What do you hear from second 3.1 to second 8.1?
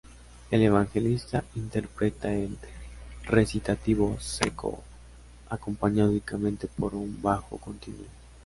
recitativo "secco" acompañado únicamente por un bajo continuo.